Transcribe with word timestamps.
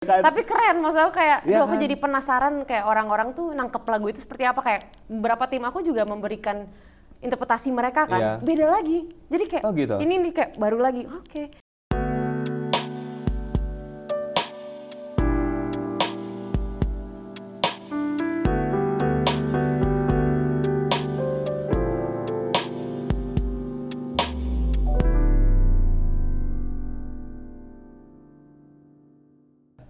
Kan? 0.00 0.24
Tapi 0.24 0.48
keren, 0.48 0.80
maksudnya 0.80 1.12
kayak 1.12 1.44
duh, 1.44 1.60
aku 1.60 1.76
kan? 1.76 1.82
jadi 1.84 1.94
penasaran 2.00 2.54
kayak 2.64 2.88
orang-orang 2.88 3.36
tuh 3.36 3.52
nangkep 3.52 3.84
lagu 3.84 4.08
itu 4.08 4.24
seperti 4.24 4.48
apa 4.48 4.64
kayak 4.64 4.88
beberapa 5.04 5.44
tim 5.44 5.60
aku 5.60 5.84
juga 5.84 6.08
memberikan 6.08 6.64
interpretasi 7.20 7.68
mereka 7.68 8.08
kan 8.08 8.16
Iya. 8.16 8.32
beda 8.40 8.80
lagi. 8.80 9.12
Jadi 9.28 9.44
kayak 9.44 9.64
Oh, 9.68 9.76
gitu? 9.76 10.00
ini 10.00 10.16
nih 10.24 10.32
kayak 10.32 10.50
baru 10.56 10.80
lagi. 10.80 11.04
Oke. 11.04 11.52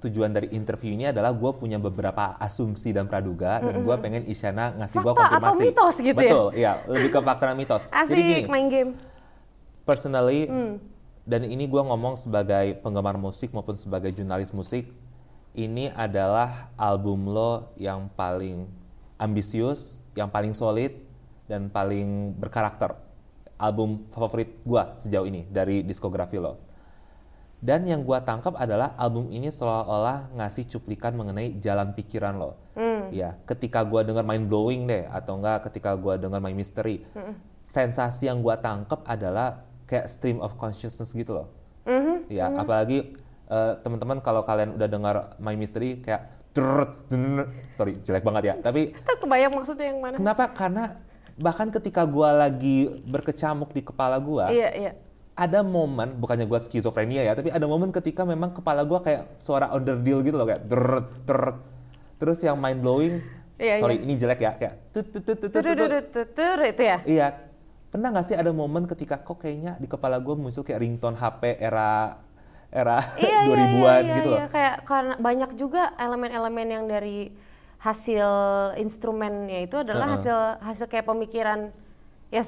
Tujuan 0.00 0.32
dari 0.32 0.48
interview 0.50 0.96
ini 0.96 1.12
adalah 1.12 1.28
gue 1.30 1.50
punya 1.54 1.76
beberapa 1.76 2.32
asumsi 2.40 2.88
dan 2.90 3.04
praduga 3.04 3.60
dan 3.60 3.84
gue 3.84 3.96
pengen 4.00 4.24
Isyana 4.24 4.72
ngasih 4.80 4.96
gue 4.96 5.12
Fakta 5.12 5.28
atau 5.28 5.52
konfirmasi. 5.52 5.62
mitos 5.68 5.96
gitu 6.00 6.16
ya? 6.16 6.32
Betul, 6.32 6.46
iya 6.56 6.72
lebih 6.88 7.08
ke 7.12 7.20
fakta 7.20 7.44
dan 7.52 7.56
mitos. 7.60 7.84
Asik 7.92 8.16
Jadi 8.16 8.22
gini, 8.24 8.42
main 8.48 8.66
game. 8.66 8.90
personally 9.82 10.46
Hmm. 10.46 10.80
dan 11.22 11.44
ini 11.44 11.66
gue 11.66 11.82
ngomong 11.82 12.16
sebagai 12.16 12.80
penggemar 12.80 13.20
musik 13.20 13.52
maupun 13.52 13.76
sebagai 13.76 14.08
jurnalis 14.10 14.50
musik 14.50 14.88
ini 15.52 15.90
adalah 15.92 16.70
album 16.78 17.28
lo 17.28 17.68
yang 17.74 18.08
paling 18.14 18.70
ambisius 19.18 20.00
yang 20.14 20.30
paling 20.30 20.54
solid 20.54 20.94
dan 21.44 21.68
paling 21.68 22.32
berkarakter 22.38 22.94
album 23.58 24.06
favorit 24.08 24.48
gue 24.62 24.82
sejauh 24.96 25.26
ini 25.26 25.44
dari 25.50 25.82
diskografi 25.82 26.38
lo 26.38 26.56
dan 27.60 27.84
yang 27.84 28.00
gue 28.00 28.18
tangkap 28.24 28.56
adalah 28.56 28.96
album 28.96 29.28
ini 29.28 29.52
seolah-olah 29.52 30.32
ngasih 30.32 30.64
cuplikan 30.66 31.12
mengenai 31.12 31.60
jalan 31.60 31.92
pikiran 31.92 32.40
lo. 32.40 32.56
Ya 33.12 33.36
ketika 33.44 33.84
gue 33.84 34.00
dengar 34.00 34.24
mind 34.24 34.48
blowing 34.48 34.88
deh 34.88 35.04
atau 35.06 35.36
enggak 35.36 35.68
ketika 35.68 35.92
gue 35.92 36.16
dengar 36.16 36.40
my 36.40 36.56
mystery. 36.56 37.04
Sensasi 37.62 38.26
yang 38.26 38.40
gue 38.40 38.56
tangkap 38.58 39.04
adalah 39.04 39.62
kayak 39.84 40.08
stream 40.08 40.40
of 40.40 40.56
consciousness 40.56 41.12
gitu 41.12 41.36
loh. 41.36 41.48
Ya 42.32 42.48
apalagi 42.48 43.12
eh, 43.46 43.72
teman-teman 43.84 44.24
kalau 44.24 44.40
kalian 44.42 44.74
udah 44.74 44.88
dengar 44.88 45.16
my 45.36 45.52
mystery 45.52 46.00
kayak 46.00 46.32
sorry 47.76 47.94
jelek 48.02 48.26
banget 48.26 48.42
ya 48.50 48.54
tapi 48.58 48.90
kebayang 49.22 49.54
maksudnya 49.54 49.86
yang 49.94 50.00
mana? 50.02 50.16
kenapa? 50.18 50.50
Karena 50.50 50.84
bahkan 51.38 51.70
ketika 51.70 52.02
gue 52.04 52.26
lagi 52.26 52.76
berkecamuk 53.06 53.70
di 53.70 53.80
kepala 53.86 54.18
gue 54.18 54.44
Iya, 54.50 54.70
iya. 54.74 54.92
Ada 55.34 55.60
momen 55.64 56.18
bukannya 56.18 56.44
gue 56.44 56.60
skizofrenia 56.60 57.24
ya 57.24 57.32
tapi 57.32 57.48
ada 57.50 57.64
momen 57.64 57.94
ketika 57.94 58.26
memang 58.26 58.52
kepala 58.52 58.84
gue 58.84 58.98
kayak 59.00 59.40
suara 59.40 59.70
underdeal 59.72 60.20
gitu 60.20 60.36
loh 60.36 60.46
kayak 60.46 60.68
drrrt, 60.68 61.08
drrrt. 61.24 61.58
terus 62.20 62.38
yang 62.44 62.60
mind 62.60 62.80
blowing 62.82 63.22
Iya, 63.60 63.76
sorry 63.76 64.00
iya. 64.00 64.04
ini 64.08 64.14
jelek 64.16 64.40
ya 64.40 64.52
kayak 64.56 64.74
tut 64.88 65.06
tut 65.12 65.20
tut 65.20 65.36
tut 65.36 65.52
tut, 65.52 65.60
tut. 65.60 65.60
Tudududududur, 65.60 66.58
itu 66.64 66.82
ya. 66.82 66.98
iya 67.04 67.28
pernah 67.92 68.08
nggak 68.08 68.26
sih 68.32 68.36
ada 68.38 68.56
momen 68.56 68.88
ketika 68.88 69.20
kok 69.20 69.36
kayaknya 69.44 69.76
di 69.76 69.84
kepala 69.84 70.16
gue 70.16 70.32
muncul 70.32 70.64
kayak 70.64 70.80
ringtone 70.80 71.20
HP 71.20 71.60
era 71.60 72.16
era 72.72 73.04
Iya, 73.20 73.44
iya, 73.44 73.68
2000-an 73.68 74.00
iya, 74.00 74.16
gitu 74.16 74.30
iya, 74.32 74.40
loh 74.40 74.48
kayak 74.48 74.74
karena 74.88 75.14
banyak 75.20 75.50
juga 75.60 75.82
elemen-elemen 76.00 76.66
yang 76.72 76.84
dari 76.88 77.28
hasil 77.84 78.28
instrumennya 78.80 79.68
itu 79.68 79.76
adalah 79.76 80.08
Heeh. 80.08 80.16
hasil 80.16 80.38
hasil 80.64 80.86
kayak 80.88 81.04
pemikiran 81.04 81.74
ya 82.30 82.42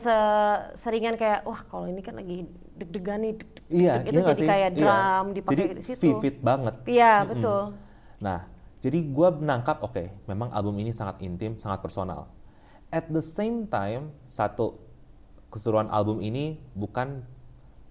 seringan 0.78 1.18
kayak 1.18 1.42
wah 1.42 1.58
kalau 1.66 1.90
ini 1.90 2.00
kan 2.00 2.14
lagi 2.14 2.46
deg-degan 2.78 3.18
nih 3.18 3.32
deg 3.34 3.50
-deg, 3.50 3.64
iya 3.68 3.92
deg-deg," 3.98 4.14
itu 4.14 4.18
iya 4.22 4.30
jadi 4.30 4.38
sih? 4.38 4.48
kayak 4.48 4.70
Iya. 4.70 4.78
drum 4.78 5.24
dipakai 5.34 5.56
jadi 5.58 5.74
di 5.74 5.82
situ. 5.82 6.00
vivid 6.00 6.34
banget 6.38 6.74
Iya, 6.86 7.12
Mm-mm. 7.22 7.30
betul. 7.34 7.62
Nah, 8.22 8.38
jadi 8.78 8.98
gue 9.02 9.28
menangkap, 9.42 9.82
oke, 9.82 10.04
memang 10.30 10.54
album 10.54 10.78
ini 10.78 10.94
sangat 10.94 11.18
intim, 11.18 11.58
sangat 11.58 11.82
personal. 11.82 12.30
At 12.94 13.10
the 13.10 13.18
same 13.18 13.66
time, 13.66 14.14
satu, 14.30 14.78
keseluruhan 15.50 15.90
album 15.90 16.22
ini 16.22 16.62
bukan 16.78 17.26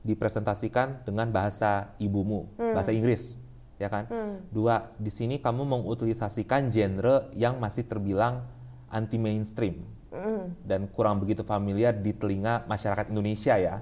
dipresentasikan 0.01 1.03
dengan 1.03 1.29
bahasa 1.29 1.93
ibumu, 1.99 2.47
bahasa 2.57 2.95
Inggris, 2.95 3.37
ya 3.77 3.91
kan? 3.91 4.07
Dua, 4.49 4.95
di 4.95 5.11
sini 5.11 5.37
kamu 5.37 5.67
mengutilisasikan 5.67 6.71
genre 6.71 7.27
yang 7.35 7.59
masih 7.59 7.85
terbilang 7.85 8.47
anti 8.87 9.19
mainstream 9.19 9.83
dan 10.65 10.87
kurang 10.91 11.19
begitu 11.21 11.41
familiar 11.43 11.91
di 11.95 12.11
telinga 12.13 12.65
masyarakat 12.65 13.09
Indonesia 13.11 13.55
ya. 13.57 13.75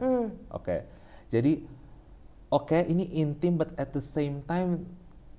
Oke, 0.51 0.83
jadi 1.29 1.63
oke 2.49 2.79
ini 2.89 3.19
intim 3.21 3.55
but 3.59 3.71
at 3.77 3.93
the 3.93 4.01
same 4.03 4.41
time 4.45 4.83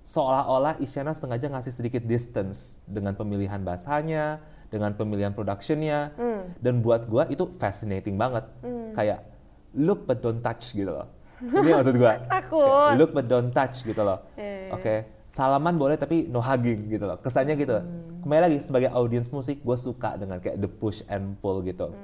seolah-olah 0.01 0.81
Isyana 0.81 1.13
sengaja 1.13 1.51
ngasih 1.53 1.73
sedikit 1.77 2.03
distance 2.05 2.81
dengan 2.89 3.13
pemilihan 3.13 3.61
bahasanya, 3.61 4.41
dengan 4.73 4.97
pemilihan 4.97 5.35
productionnya, 5.37 6.15
dan 6.59 6.81
buat 6.81 7.05
gua 7.05 7.29
itu 7.29 7.45
fascinating 7.61 8.17
banget. 8.17 8.49
Kayak 8.97 9.29
look 9.77 10.09
but 10.09 10.19
don't 10.25 10.41
touch 10.41 10.73
gitu 10.73 10.89
loh. 10.91 11.07
Ini 11.41 11.71
maksud 11.73 11.97
gua. 11.97 12.21
Takut. 12.41 12.65
Kayak 12.65 12.97
Look 13.01 13.11
but 13.17 13.27
don't 13.29 13.53
touch 13.53 13.85
gitu 13.85 14.03
loh. 14.05 14.25
Iya, 14.37 14.77
Oke, 14.77 14.95
salaman 15.31 15.79
boleh 15.79 15.95
tapi 15.95 16.27
no 16.27 16.43
hugging 16.43 16.91
gitu 16.91 17.07
loh. 17.07 17.17
Kesannya 17.23 17.55
gitu. 17.55 17.79
Kembali 18.27 18.41
lagi 18.51 18.59
sebagai 18.61 18.91
audiens 18.91 19.31
musik, 19.31 19.63
gue 19.63 19.77
suka 19.79 20.19
dengan 20.19 20.43
kayak 20.43 20.59
the 20.59 20.67
push 20.67 21.07
and 21.07 21.39
pull 21.39 21.63
gitu. 21.63 21.95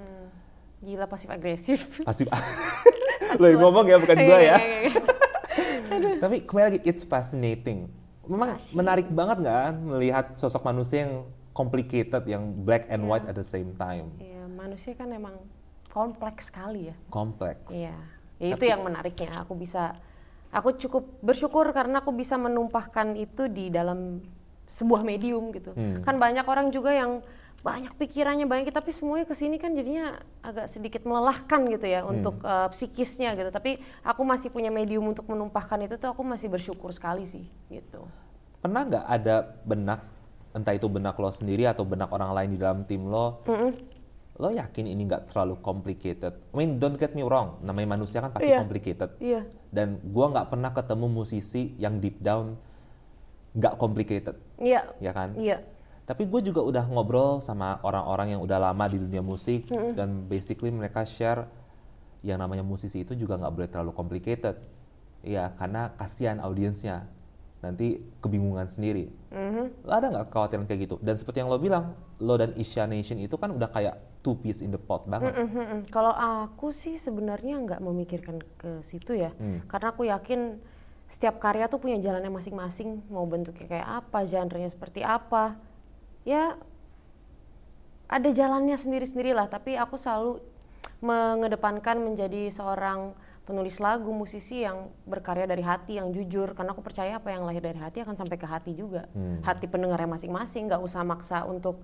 Gila 0.81 1.11
pasif 1.11 1.29
agresif. 1.29 2.01
Pasif. 2.07 2.31
Lo 3.43 3.51
yang 3.51 3.61
ngomong 3.67 3.85
ya 3.91 3.99
bukan 3.99 4.17
gua 4.23 4.39
ya. 4.39 4.57
Iya, 4.57 4.57
iya, 4.63 4.79
iya. 4.87 5.01
Tapi 6.23 6.37
kembali 6.47 6.65
lagi, 6.71 6.81
it's 6.87 7.03
fascinating. 7.03 7.91
Memang 8.27 8.59
menarik 8.71 9.11
banget 9.11 9.43
nggak 9.43 9.61
melihat 9.83 10.27
sosok 10.39 10.63
manusia 10.63 11.11
yang 11.11 11.27
complicated, 11.51 12.23
yang 12.29 12.43
black 12.63 12.87
and 12.87 13.03
white 13.09 13.27
at 13.27 13.35
the 13.35 13.47
same 13.47 13.75
time. 13.75 14.15
Iya, 14.23 14.47
manusia 14.47 14.93
kan 14.95 15.11
emang 15.11 15.41
kompleks 15.91 16.53
sekali 16.53 16.93
ya. 16.93 16.97
Kompleks. 17.09 17.73
Iya, 17.73 17.97
ya 18.39 18.55
itu 18.55 18.65
yang 18.69 18.85
menariknya. 18.85 19.43
Aku 19.43 19.57
bisa, 19.57 19.97
aku 20.57 20.73
cukup 20.81 21.21
bersyukur 21.21 21.69
karena 21.69 22.01
aku 22.01 22.17
bisa 22.17 22.41
menumpahkan 22.41 23.13
itu 23.13 23.45
di 23.53 23.69
dalam 23.69 24.25
sebuah 24.65 25.05
medium 25.05 25.53
gitu. 25.53 25.77
Hmm. 25.77 26.01
Kan 26.01 26.17
banyak 26.17 26.49
orang 26.49 26.73
juga 26.73 26.97
yang 26.97 27.21
banyak 27.61 27.99
pikirannya 27.99 28.47
banyak, 28.47 28.71
tapi 28.71 28.95
semuanya 28.95 29.27
ke 29.27 29.35
sini 29.35 29.59
kan 29.59 29.75
jadinya 29.75 30.17
agak 30.41 30.71
sedikit 30.71 31.03
melelahkan 31.03 31.67
gitu 31.67 31.87
ya 31.87 32.07
untuk 32.07 32.39
Hmm. 32.41 32.67
uh, 32.67 32.69
psikisnya 32.71 33.37
gitu. 33.37 33.51
Tapi 33.53 33.77
aku 34.01 34.23
masih 34.25 34.49
punya 34.49 34.73
medium 34.73 35.05
untuk 35.05 35.27
menumpahkan 35.29 35.77
itu 35.85 35.99
tuh 36.01 36.15
aku 36.15 36.23
masih 36.25 36.49
bersyukur 36.49 36.89
sekali 36.95 37.27
sih 37.29 37.45
gitu. 37.69 38.07
Pernah 38.63 38.83
nggak 38.87 39.07
ada 39.07 39.37
benak, 39.67 40.01
entah 40.57 40.73
itu 40.73 40.87
benak 40.89 41.19
lo 41.19 41.29
sendiri 41.29 41.69
atau 41.69 41.85
benak 41.85 42.09
orang 42.09 42.33
lain 42.33 42.51
di 42.55 42.59
dalam 42.59 42.81
tim 42.87 43.07
lo, 43.07 43.43
lo 44.37 44.49
yakin 44.51 44.87
ini 44.87 45.03
nggak 45.05 45.35
terlalu 45.35 45.59
complicated? 45.59 46.39
I 46.51 46.55
mean, 46.55 46.79
don't 46.79 46.95
get 46.95 47.15
me 47.15 47.23
wrong, 47.23 47.59
namanya 47.63 47.99
manusia 47.99 48.23
kan 48.23 48.31
pasti 48.31 48.51
Iya. 48.51 48.63
complicated. 48.63 49.11
Iya. 49.19 49.43
Dan 49.71 50.01
gua 50.11 50.33
nggak 50.33 50.49
pernah 50.53 50.71
ketemu 50.71 51.07
musisi 51.11 51.75
yang 51.77 51.99
deep 51.99 52.23
down 52.23 52.57
nggak 53.57 53.75
complicated. 53.81 54.37
Iya. 54.61 54.85
Ya 55.01 55.13
kan? 55.17 55.33
Iya. 55.35 55.65
Tapi 56.07 56.23
gue 56.31 56.39
juga 56.39 56.63
udah 56.63 56.87
ngobrol 56.87 57.43
sama 57.43 57.83
orang-orang 57.83 58.39
yang 58.39 58.41
udah 58.47 58.63
lama 58.63 58.87
di 58.87 59.03
dunia 59.03 59.27
musik 59.27 59.67
dan 59.99 60.31
basically 60.31 60.71
mereka 60.71 61.03
share 61.03 61.51
yang 62.23 62.39
namanya 62.39 62.63
musisi 62.63 63.03
itu 63.03 63.19
juga 63.19 63.35
nggak 63.35 63.51
boleh 63.51 63.69
terlalu 63.69 63.91
complicated. 63.91 64.55
Iya, 65.27 65.51
karena 65.59 65.91
kasihan 65.99 66.39
audiensnya 66.39 67.11
nanti 67.65 67.99
kebingungan 68.21 68.69
sendiri. 68.69 69.09
Lo 69.85 69.93
ada 69.93 70.13
nggak 70.13 70.33
kekhawatiran 70.33 70.65
kayak 70.69 70.81
gitu? 70.89 70.97
Dan 71.01 71.17
seperti 71.17 71.43
yang 71.45 71.51
lo 71.53 71.61
bilang, 71.61 71.97
lo 72.21 72.35
dan 72.37 72.53
Isya 72.57 72.85
Nation 72.89 73.21
itu 73.21 73.37
kan 73.37 73.53
udah 73.53 73.69
kayak 73.73 73.97
two 74.21 74.35
piece 74.39 74.61
in 74.63 74.75
the 74.75 74.81
pot 74.81 75.07
banget. 75.07 75.35
Mm-mm. 75.35 75.87
Kalau 75.89 76.11
aku 76.15 76.75
sih 76.75 76.99
sebenarnya 76.99 77.63
nggak 77.63 77.81
memikirkan 77.83 78.43
ke 78.59 78.83
situ 78.83 79.15
ya, 79.15 79.31
karena 79.71 79.87
aku 79.95 80.07
yakin 80.07 80.59
setiap 81.07 81.39
karya 81.39 81.71
tuh 81.71 81.79
punya 81.79 82.03
jalannya 82.03 82.35
masing-masing, 82.35 83.07
mau 83.07 83.23
bentuknya 83.31 83.79
kayak 83.79 83.89
apa, 84.03 84.27
genrenya 84.27 84.67
seperti 84.67 85.07
apa, 85.07 85.55
ya 86.27 86.59
ada 88.11 88.29
jalannya 88.31 88.75
sendiri-sendiri 88.75 89.31
lah. 89.31 89.47
Tapi 89.47 89.79
aku 89.79 89.95
selalu 89.95 90.43
mengedepankan 90.99 92.03
menjadi 92.03 92.51
seorang 92.51 93.15
penulis 93.47 93.79
lagu, 93.79 94.11
musisi 94.11 94.67
yang 94.67 94.91
berkarya 95.07 95.47
dari 95.47 95.63
hati, 95.63 96.03
yang 96.03 96.11
jujur, 96.11 96.51
karena 96.53 96.75
aku 96.75 96.83
percaya 96.83 97.23
apa 97.23 97.31
yang 97.31 97.47
lahir 97.47 97.63
dari 97.63 97.79
hati 97.79 98.03
akan 98.03 98.19
sampai 98.19 98.37
ke 98.37 98.45
hati 98.45 98.75
juga, 98.75 99.07
hati 99.47 99.71
pendengarnya 99.71 100.11
masing-masing, 100.11 100.67
nggak 100.67 100.83
usah 100.83 101.07
maksa 101.07 101.47
untuk 101.47 101.79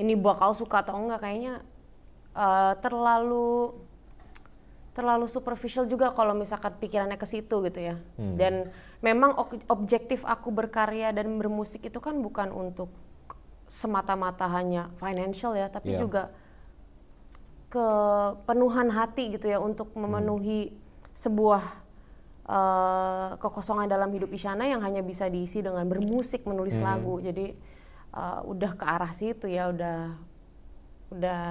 ini 0.00 0.16
bakal 0.16 0.56
suka 0.56 0.80
atau 0.80 0.96
enggak, 0.96 1.20
kayaknya 1.20 1.60
eh, 2.32 2.72
terlalu 2.80 3.76
terlalu 4.96 5.24
superficial 5.24 5.88
juga 5.88 6.12
kalau 6.12 6.32
misalkan 6.36 6.76
pikirannya 6.76 7.16
ke 7.16 7.24
situ 7.24 7.60
gitu 7.64 7.80
ya. 7.80 7.96
Dan 8.16 8.68
memang 9.00 9.36
objektif 9.68 10.24
aku 10.24 10.48
berkarya 10.52 11.12
dan 11.12 11.28
bermusik 11.36 11.88
itu 11.88 11.96
kan 12.00 12.16
bukan 12.20 12.52
untuk 12.52 12.88
semata-mata 13.68 14.48
hanya 14.52 14.92
financial 15.00 15.56
ya, 15.56 15.68
tapi 15.72 15.96
Iya. 15.96 16.00
juga 16.04 16.22
kepenuhan 17.72 18.92
hati 18.92 19.32
gitu 19.32 19.48
ya 19.48 19.56
untuk 19.56 19.96
memenuhi 19.96 20.76
sebuah 21.12 21.62
uh, 22.48 23.28
kekosongan 23.38 23.86
dalam 23.86 24.10
hidup 24.10 24.32
Isyana 24.32 24.66
yang 24.66 24.80
hanya 24.82 25.00
bisa 25.00 25.28
diisi 25.28 25.60
dengan 25.60 25.84
bermusik, 25.86 26.44
menulis 26.44 26.76
Hmm. 26.80 26.86
lagu. 26.88 27.20
Jadi 27.20 27.52
uh, 28.12 28.40
udah 28.44 28.72
ke 28.76 28.84
arah 28.84 29.12
situ 29.12 29.46
ya, 29.46 29.70
udah 29.70 30.16
udah 31.12 31.42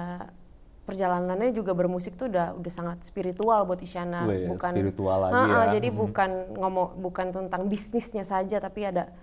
perjalanannya 0.82 1.54
juga 1.54 1.78
bermusik 1.78 2.18
tuh 2.18 2.26
udah 2.26 2.58
udah 2.58 2.72
sangat 2.74 3.06
spiritual 3.06 3.62
buat 3.62 3.78
Isyana, 3.78 4.26
Wih, 4.26 4.50
spiritual 4.58 5.30
lagi 5.30 5.34
Ha-ha, 5.38 5.70
ya. 5.70 5.78
Jadi 5.78 5.88
Mhm. 5.94 5.96
bukan 5.96 6.30
ngomong 6.58 6.88
bukan 6.98 7.26
tentang 7.30 7.62
bisnisnya 7.70 8.26
saja, 8.26 8.58
tapi 8.58 8.90
ada 8.90 9.14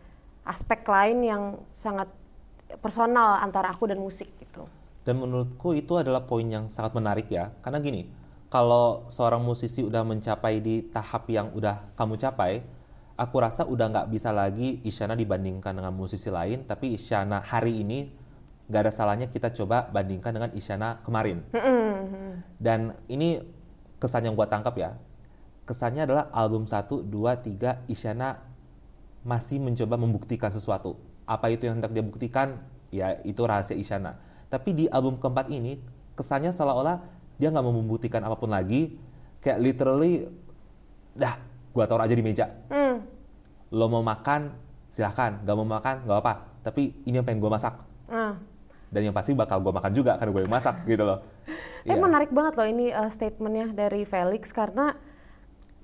aspek 0.48 0.82
lain 0.88 1.20
yang 1.28 1.44
sangat 1.70 2.08
personal 2.80 3.44
antara 3.44 3.76
aku 3.76 3.92
dan 3.92 4.00
musik 4.00 4.32
gitu. 4.40 4.64
Dan 5.04 5.20
menurutku 5.20 5.76
itu 5.76 6.00
adalah 6.00 6.24
poin 6.24 6.48
yang 6.48 6.72
sangat 6.72 6.96
menarik 6.96 7.28
ya. 7.28 7.52
Karena 7.60 7.82
gini, 7.82 8.08
kalau 8.50 9.06
seorang 9.14 9.46
musisi 9.46 9.86
udah 9.86 10.02
mencapai 10.02 10.58
di 10.58 10.82
tahap 10.90 11.30
yang 11.30 11.54
udah 11.54 11.94
kamu 11.94 12.18
capai, 12.18 12.66
aku 13.14 13.36
rasa 13.38 13.70
udah 13.70 13.94
nggak 13.94 14.10
bisa 14.10 14.34
lagi 14.34 14.82
Isyana 14.82 15.14
dibandingkan 15.14 15.78
dengan 15.78 15.94
musisi 15.94 16.34
lain, 16.34 16.66
tapi 16.66 16.98
Isyana 16.98 17.46
hari 17.46 17.86
ini 17.86 18.10
nggak 18.66 18.82
ada 18.90 18.94
salahnya 18.94 19.30
kita 19.30 19.54
coba 19.54 19.86
bandingkan 19.94 20.34
dengan 20.34 20.50
Isyana 20.58 20.98
kemarin. 21.06 21.46
Dan 22.58 22.98
ini 23.06 23.38
kesan 24.02 24.26
yang 24.26 24.34
gua 24.34 24.50
tangkap 24.50 24.74
ya. 24.82 24.98
Kesannya 25.70 26.10
adalah 26.10 26.34
album 26.34 26.66
1, 26.66 27.06
2, 27.06 27.06
3 27.06 27.86
Isyana 27.86 28.42
masih 29.22 29.62
mencoba 29.62 29.94
membuktikan 30.02 30.50
sesuatu. 30.50 30.98
Apa 31.30 31.54
itu 31.54 31.70
yang 31.70 31.78
hendak 31.78 31.94
dia 31.94 32.02
buktikan? 32.02 32.58
Ya 32.90 33.22
itu 33.22 33.46
rahasia 33.46 33.78
Isyana. 33.78 34.18
Tapi 34.50 34.74
di 34.74 34.86
album 34.90 35.22
keempat 35.22 35.54
ini 35.54 35.78
kesannya 36.18 36.50
seolah-olah 36.50 37.19
dia 37.40 37.48
nggak 37.50 37.64
mau 37.64 37.74
membuktikan 37.74 38.22
apa 38.22 38.36
pun 38.36 38.52
lagi. 38.52 39.00
Kayak 39.40 39.58
literally, 39.64 40.28
dah 41.16 41.40
gua 41.72 41.88
taruh 41.88 42.04
aja 42.04 42.12
di 42.12 42.22
meja. 42.22 42.52
Hmm. 42.68 43.02
Lo 43.72 43.88
mau 43.88 44.04
makan 44.04 44.52
silahkan, 44.92 45.40
gak 45.46 45.56
mau 45.56 45.64
makan 45.64 46.04
gak 46.04 46.20
apa. 46.20 46.34
Tapi 46.60 47.08
ini 47.08 47.16
yang 47.16 47.26
pengen 47.26 47.40
gua 47.40 47.56
masak. 47.56 47.80
Ah. 48.12 48.36
Dan 48.92 49.08
yang 49.08 49.16
pasti 49.16 49.32
bakal 49.32 49.64
gua 49.64 49.72
makan 49.72 49.96
juga 49.96 50.20
karena 50.20 50.34
gue 50.36 50.42
yang 50.44 50.54
masak 50.54 50.76
gitu 50.84 51.08
loh. 51.08 51.24
Eh 51.88 51.96
Iya. 51.96 52.02
menarik 52.02 52.32
banget 52.36 52.54
loh 52.60 52.68
ini 52.68 52.92
uh, 52.92 53.08
statementnya 53.08 53.72
dari 53.72 54.04
Felix 54.04 54.52
karena 54.52 54.98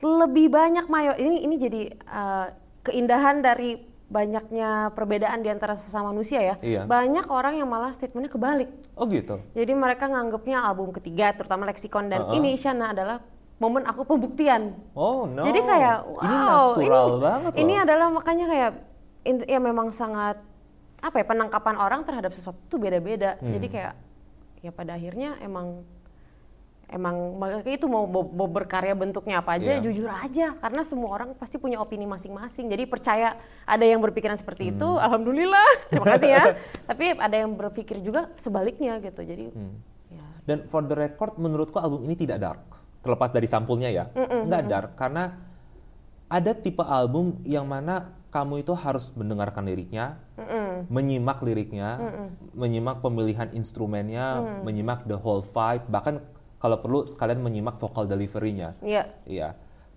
lebih 0.03 0.51
banyak 0.51 0.85
mayo 0.91 1.15
ini 1.15 1.47
ini 1.47 1.55
jadi 1.55 1.81
uh, 2.11 2.51
keindahan 2.83 3.39
dari 3.39 3.79
banyaknya 4.05 4.93
perbedaan 4.93 5.41
di 5.41 5.49
antara 5.49 5.73
sesama 5.73 6.13
manusia 6.13 6.41
ya. 6.41 6.55
Iya. 6.61 6.81
Banyak 6.85 7.25
orang 7.29 7.57
yang 7.57 7.69
malah 7.69 7.89
statementnya 7.89 8.29
kebalik. 8.29 8.69
Oh 8.93 9.09
gitu. 9.09 9.41
Jadi 9.57 9.73
mereka 9.73 10.05
nganggapnya 10.05 10.61
album 10.61 10.93
ketiga 10.93 11.33
terutama 11.33 11.65
Lexicon 11.65 12.13
dan 12.13 12.29
Uh-uh. 12.29 12.37
ini 12.37 12.53
Isyana 12.53 12.93
adalah 12.93 13.25
momen 13.57 13.83
aku 13.87 14.05
pembuktian. 14.05 14.77
Oh 14.93 15.25
no. 15.25 15.47
Jadi 15.47 15.59
kayak 15.65 15.97
wow, 16.05 16.21
ini 16.21 16.35
natural 16.85 17.07
banget 17.17 17.51
loh. 17.51 17.61
Ini 17.65 17.73
adalah 17.81 18.07
makanya 18.13 18.45
kayak 18.45 18.71
ya 19.49 19.59
memang 19.59 19.89
sangat 19.89 20.37
apa 21.01 21.15
ya 21.21 21.25
penangkapan 21.25 21.75
orang 21.81 22.01
terhadap 22.05 22.29
sesuatu 22.29 22.61
tuh 22.69 22.77
beda-beda. 22.77 23.41
Hmm. 23.41 23.57
Jadi 23.57 23.67
kayak 23.73 23.93
ya 24.61 24.71
pada 24.73 24.97
akhirnya 24.97 25.37
emang 25.41 25.81
emang 26.85 27.37
makanya 27.37 27.75
itu 27.75 27.87
mau, 27.89 28.05
berkarya 28.47 28.93
bentuknya 28.93 29.41
apa 29.41 29.57
aja 29.57 29.77
Iya. 29.77 29.83
jujur 29.83 30.05
aja 30.05 30.53
karena 30.57 30.81
semua 30.85 31.09
orang 31.11 31.33
pasti 31.33 31.57
punya 31.57 31.81
opini 31.81 32.05
masing-masing. 32.05 32.69
Jadi 32.69 32.83
percaya 32.85 33.35
ada 33.65 33.85
yang 33.85 33.99
berpikiran 33.99 34.37
seperti 34.37 34.69
itu, 34.69 34.85
Hmm. 34.85 35.01
alhamdulillah. 35.01 35.69
Terima 35.89 36.07
kasih 36.15 36.29
ya. 36.29 36.43
Tapi 36.89 37.05
ada 37.17 37.35
yang 37.35 37.51
berpikir 37.53 37.99
juga 37.99 38.29
sebaliknya 38.37 39.01
gitu. 39.01 39.21
Jadi 39.21 39.49
Hmm. 39.49 39.75
ya. 40.13 40.25
Dan 40.45 40.57
for 40.69 40.85
the 40.85 40.93
record, 40.93 41.35
menurutku 41.35 41.81
album 41.81 42.05
ini 42.05 42.13
tidak 42.13 42.37
dark. 42.37 42.63
Terlepas 43.01 43.29
dari 43.29 43.45
sampulnya 43.45 43.89
ya, 43.93 44.09
nggak 44.17 44.63
dark 44.65 44.91
karena 44.97 45.37
ada 46.25 46.57
tipe 46.57 46.81
album 46.81 47.37
yang 47.45 47.69
mana 47.69 48.17
kamu 48.33 48.65
itu 48.65 48.73
harus 48.73 49.13
mendengarkan 49.13 49.61
liriknya, 49.61 50.17
menyimak 50.89 51.39
liriknya, 51.39 52.01
menyimak 52.51 52.99
pemilihan 52.99 53.53
instrumennya, 53.53 54.41
menyimak 54.65 55.05
the 55.05 55.13
whole 55.15 55.39
vibe, 55.39 55.85
bahkan 55.85 56.17
kalau 56.57 56.79
perlu 56.79 57.03
sekalian 57.03 57.39
menyimak 57.39 57.75
vocal 57.77 58.05
delivery-nya. 58.05 58.73
Iya. 58.81 59.03
Iya, 59.27 59.49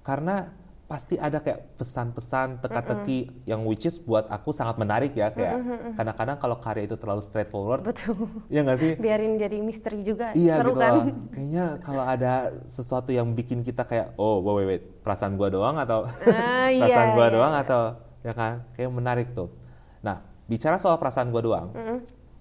karena 0.02 0.52
pasti 0.88 1.20
ada 1.20 1.44
kayak 1.44 1.76
pesan-pesan 1.76 2.64
teka-teki 2.64 3.44
yang 3.44 3.60
which 3.68 3.84
is 3.84 4.00
buat 4.00 4.24
aku 4.32 4.56
sangat 4.56 4.80
menarik 4.80 5.12
ya 5.12 5.28
kayak 5.28 5.60
kadang-kadang 6.00 6.36
kalau 6.40 6.56
karya 6.56 6.88
itu 6.88 6.96
terlalu 6.96 7.20
straightforward, 7.20 7.84
Betul. 7.84 8.24
ya 8.48 8.64
nggak 8.64 8.78
sih? 8.80 8.92
Biarin 8.96 9.36
jadi 9.36 9.60
misteri 9.60 10.00
juga. 10.00 10.32
Iya 10.32 10.56
Seru 10.56 10.72
gitu 10.72 10.80
kan? 10.80 10.92
loh. 10.96 11.06
Kayaknya 11.28 11.64
kalau 11.84 12.04
ada 12.08 12.32
sesuatu 12.72 13.12
yang 13.12 13.36
bikin 13.36 13.60
kita 13.60 13.84
kayak 13.84 14.16
oh 14.16 14.40
wait 14.40 14.56
wait, 14.56 14.66
wait 14.80 14.82
perasaan 15.04 15.36
gua 15.36 15.52
doang 15.52 15.76
atau 15.76 16.08
Ah, 16.24 16.72
iya, 16.72 16.80
perasaan 16.88 17.08
gua 17.12 17.26
iya. 17.28 17.34
doang 17.36 17.54
atau 17.60 17.80
ya 18.24 18.32
kan 18.32 18.52
kayak 18.72 18.88
menarik 18.88 19.28
tuh. 19.36 19.52
Nah 20.00 20.24
bicara 20.48 20.80
soal 20.80 20.96
perasaan 20.96 21.28
gua 21.28 21.44
doang, 21.44 21.68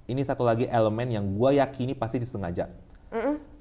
ini 0.08 0.24
satu 0.24 0.48
lagi 0.48 0.72
elemen 0.72 1.12
yang 1.12 1.26
gua 1.36 1.52
yakini 1.52 1.92
pasti 2.00 2.16
disengaja. 2.16 2.72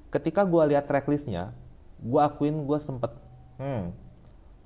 Ketika 0.07 0.47
gua 0.47 0.63
lihat 0.63 0.87
tracklistnya, 0.87 1.51
gua 1.99 2.31
akuin 2.31 2.55
gua 2.63 2.79
sempet 2.79 3.11
hmm, 3.59 3.91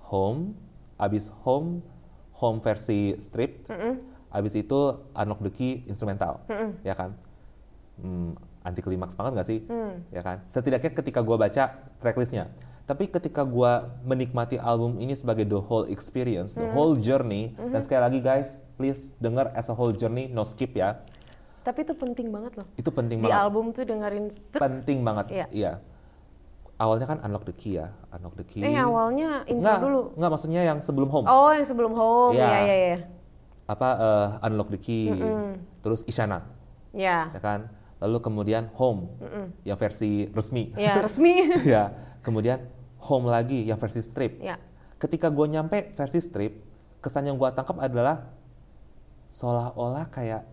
home, 0.05 0.53
abis 1.01 1.33
home, 1.41 1.81
home 2.37 2.61
versi 2.61 3.17
strip, 3.17 3.65
abis 4.29 4.53
itu 4.53 4.79
unlock 5.17 5.41
the 5.41 5.51
key 5.51 5.71
instrumental, 5.89 6.45
ya 6.85 6.93
kan? 6.93 7.17
Hmm, 7.97 8.37
anti 8.61 8.85
klimaks 8.85 9.17
banget 9.17 9.41
gak 9.41 9.47
sih? 9.49 9.59
Ya 10.13 10.21
kan? 10.21 10.45
Setidaknya 10.45 10.93
ketika 10.93 11.25
gua 11.25 11.41
baca 11.41 11.89
tracklistnya. 11.97 12.53
Tapi 12.85 13.07
ketika 13.07 13.41
gua 13.41 13.97
menikmati 14.03 14.59
album 14.59 14.99
ini 14.99 15.15
sebagai 15.15 15.47
the 15.47 15.57
whole 15.57 15.87
experience, 15.87 16.53
the 16.53 16.67
whole 16.75 16.97
journey, 16.99 17.55
dan 17.57 17.81
sekali 17.81 18.01
lagi 18.03 18.19
guys, 18.19 18.61
please 18.77 19.15
dengar 19.17 19.49
as 19.57 19.71
a 19.71 19.75
whole 19.75 19.95
journey, 19.95 20.29
no 20.29 20.45
skip 20.45 20.75
ya. 20.75 21.01
Tapi 21.61 21.85
itu 21.85 21.93
penting 21.93 22.27
banget 22.29 22.57
loh. 22.57 22.67
Itu 22.73 22.89
penting 22.89 23.21
Di 23.21 23.29
banget. 23.29 23.37
album 23.37 23.65
tuh 23.69 23.85
dengerin 23.85 24.25
cek. 24.27 24.57
Penting 24.57 24.97
banget. 25.01 25.25
Iya. 25.29 25.45
Iya. 25.51 25.73
Awalnya 26.75 27.05
kan 27.05 27.21
unlock 27.21 27.45
the 27.45 27.53
key 27.53 27.77
ya, 27.77 27.93
unlock 28.09 28.33
the 28.33 28.41
key. 28.41 28.65
Eh 28.65 28.73
awalnya 28.73 29.45
intro 29.45 29.61
Nggak, 29.61 29.77
dulu. 29.85 30.01
nggak 30.17 30.31
maksudnya 30.33 30.61
yang 30.65 30.81
sebelum 30.81 31.09
home. 31.13 31.25
Oh 31.29 31.53
yang 31.53 31.61
sebelum 31.61 31.93
home. 31.93 32.33
Iya. 32.33 32.41
Iya 32.41 32.59
iya 32.59 32.75
iya. 32.75 32.99
Apa 33.69 33.87
eh, 33.95 34.27
unlock 34.49 34.73
the 34.73 34.81
key, 34.81 35.13
terus 35.79 36.01
Isyana, 36.03 36.41
Ya. 36.91 37.29
ya 37.29 37.39
kan? 37.39 37.69
Lalu 38.01 38.17
kemudian 38.19 38.73
home, 38.73 39.13
yang 39.61 39.77
versi 39.77 40.25
resmi. 40.33 40.73
Ya 40.73 40.97
resmi. 40.97 41.45
ya, 41.69 41.93
kemudian 42.25 42.65
home 42.97 43.29
lagi 43.29 43.61
yang 43.61 43.77
versi 43.77 44.01
strip. 44.01 44.41
ya. 44.41 44.57
Ketika 44.97 45.29
gue 45.29 45.45
nyampe 45.47 45.93
versi 45.93 46.17
strip, 46.17 46.65
kesan 46.97 47.29
yang 47.29 47.37
gue 47.37 47.45
tangkap 47.53 47.77
adalah 47.77 48.25
seolah-olah 49.29 50.09
kayak 50.09 50.43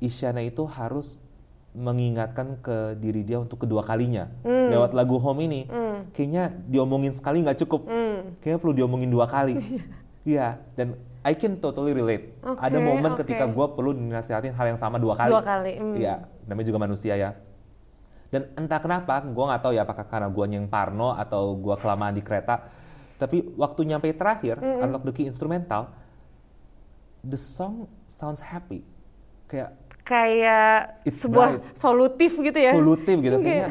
Isyana 0.00 0.40
itu 0.40 0.64
harus 0.64 1.20
mengingatkan 1.70 2.58
ke 2.58 2.98
diri 2.98 3.22
dia 3.22 3.38
untuk 3.38 3.62
kedua 3.62 3.86
kalinya 3.86 4.26
lewat 4.42 4.90
lagu 4.96 5.20
Home 5.22 5.46
ini. 5.46 5.70
Kayaknya 6.10 6.50
diomongin 6.66 7.14
sekali 7.14 7.44
nggak 7.44 7.62
cukup. 7.62 7.86
Kayaknya 8.42 8.58
perlu 8.58 8.74
diomongin 8.74 9.10
dua 9.12 9.28
kali. 9.30 9.56
Iya, 10.20 10.60
dan 10.76 11.00
I 11.24 11.32
can 11.32 11.56
totally 11.60 11.96
relate. 11.96 12.36
Oke, 12.44 12.60
Ada 12.60 12.76
momen 12.76 13.12
oke. 13.16 13.24
ketika 13.24 13.48
gue 13.48 13.66
perlu 13.72 13.96
dinasihatin 13.96 14.52
hal 14.52 14.76
yang 14.76 14.80
sama 14.80 15.00
dua 15.00 15.16
kali. 15.16 15.32
Dua 15.32 15.40
kali, 15.44 15.72
hmm. 15.80 15.96
Iya, 15.96 16.28
namanya 16.44 16.66
juga 16.68 16.80
manusia 16.80 17.14
ya. 17.16 17.30
Dan 18.28 18.46
entah 18.52 18.80
kenapa, 18.84 19.24
gue 19.24 19.44
nggak 19.44 19.62
tahu 19.64 19.72
ya 19.74 19.82
apakah 19.88 20.06
karena 20.06 20.28
gue 20.28 20.44
yang 20.48 20.68
parno 20.68 21.16
atau 21.16 21.56
gue 21.56 21.72
kelamaan 21.80 22.12
di 22.12 22.22
kereta. 22.22 22.68
Tapi 23.16 23.52
waktu 23.56 23.80
nyampe 23.88 24.12
terakhir, 24.16 24.60
unlock 24.60 25.08
the 25.08 25.12
key 25.12 25.24
instrumental, 25.28 25.92
the 27.20 27.36
song 27.36 27.88
sounds 28.08 28.40
happy. 28.40 28.84
Kayak 29.44 29.76
Kayak 30.02 31.00
It's 31.04 31.20
sebuah 31.20 31.48
bright. 31.56 31.76
solutif 31.76 32.32
gitu 32.34 32.58
ya. 32.58 32.72
solutif 32.72 33.16
gitu 33.16 33.36
Iya. 33.36 33.44
kayaknya. 33.44 33.70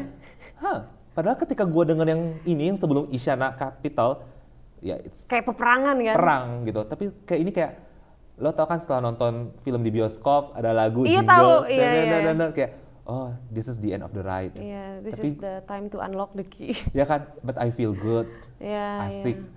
Hah, 0.56 0.78
padahal 1.10 1.36
ketika 1.38 1.64
gue 1.64 1.84
denger 1.86 2.06
yang 2.06 2.22
ini 2.44 2.62
yang 2.68 2.76
sebelum 2.76 3.08
Isyana 3.08 3.52
Capital, 3.52 4.24
ya 4.78 4.96
it's 4.98 5.24
Kayak 5.24 5.44
peperangan 5.46 5.96
kan. 5.96 6.14
perang 6.14 6.46
gitu. 6.64 6.80
Tapi 6.82 7.04
kayak 7.24 7.40
ini 7.40 7.50
kayak 7.50 7.72
lo 8.36 8.50
tau 8.50 8.64
kan 8.64 8.78
setelah 8.78 9.04
nonton 9.04 9.52
film 9.60 9.80
di 9.80 9.90
bioskop 9.90 10.54
ada 10.54 10.72
lagu 10.72 11.04
Iya, 11.04 11.20
jingle 11.20 11.28
tahu. 11.28 11.50
dan- 11.60 11.68
Iya, 11.68 11.84
dan- 11.84 12.06
iya. 12.06 12.18
dan- 12.24 12.38
dan- 12.38 12.54
kayak 12.54 12.72
oh 13.04 13.28
this 13.48 13.66
is 13.66 13.76
the 13.76 13.90
end 13.90 14.00
of 14.00 14.10
the 14.10 14.22
ride. 14.22 14.54
Iya, 14.54 15.02
this 15.02 15.18
Tapi- 15.18 15.26
is 15.26 15.34
the 15.36 15.60
time 15.66 15.88
to 15.88 15.98
unlock 15.98 16.32
the 16.32 16.42
key. 16.42 16.72
Ya 16.92 17.04
kan, 17.04 17.28
but 17.40 17.56
I 17.56 17.68
feel 17.68 17.92
good, 17.92 18.24
Iya, 18.56 19.08
asik. 19.08 19.36
iya. 19.36 19.48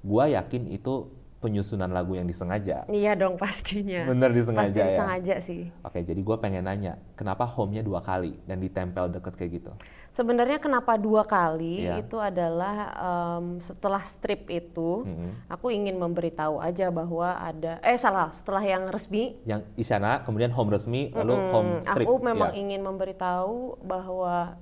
Gua 0.00 0.24
yakin 0.26 0.70
itu 0.70 1.12
penyusunan 1.40 1.88
lagu 1.88 2.12
yang 2.12 2.24
disengaja. 2.24 2.84
Iya 2.86 3.16
dong 3.16 3.40
pastinya. 3.40 4.04
Bener 4.04 4.28
disengaja 4.30 4.68
Pasti 4.68 4.78
ya. 4.78 4.86
disengaja 4.86 5.34
sih. 5.40 5.62
Oke, 5.80 6.04
jadi 6.04 6.20
gua 6.20 6.36
pengen 6.36 6.62
nanya, 6.62 7.00
kenapa 7.16 7.48
home-nya 7.48 7.80
dua 7.80 7.98
kali 7.98 8.36
dan 8.44 8.60
ditempel 8.60 9.08
deket 9.08 9.34
kayak 9.34 9.52
gitu? 9.56 9.72
Sebenarnya 10.10 10.58
kenapa 10.58 11.00
dua 11.00 11.22
kali 11.22 11.86
Iya. 11.86 11.96
itu 11.98 12.20
adalah 12.20 12.76
em, 12.92 13.56
setelah 13.56 14.02
strip 14.02 14.46
itu 14.46 15.06
aku 15.46 15.70
ingin 15.70 15.96
memberitahu 15.96 16.58
aja 16.58 16.90
bahwa 16.90 17.32
ada 17.32 17.80
eh 17.80 17.96
salah 17.96 18.28
setelah 18.30 18.60
yang 18.60 18.84
resmi 18.86 19.38
Yang 19.42 19.64
Isyana, 19.76 20.20
kemudian 20.20 20.50
home 20.50 20.70
resmi, 20.70 21.08
lalu 21.10 21.34
home 21.48 21.72
strip. 21.80 22.04
aku 22.04 22.20
memang 22.20 22.52
ya. 22.52 22.58
ingin 22.58 22.82
memberitahu 22.82 23.80
bahwa 23.80 24.58